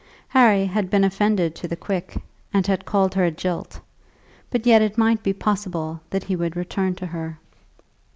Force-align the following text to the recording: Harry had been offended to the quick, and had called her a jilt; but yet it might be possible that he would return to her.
Harry 0.29 0.65
had 0.65 0.89
been 0.89 1.03
offended 1.03 1.53
to 1.53 1.67
the 1.67 1.75
quick, 1.75 2.17
and 2.51 2.65
had 2.65 2.85
called 2.85 3.13
her 3.13 3.25
a 3.25 3.29
jilt; 3.31 3.79
but 4.49 4.65
yet 4.65 4.81
it 4.81 4.97
might 4.97 5.21
be 5.21 5.31
possible 5.31 6.01
that 6.09 6.23
he 6.23 6.35
would 6.35 6.55
return 6.55 6.95
to 6.95 7.05
her. 7.05 7.37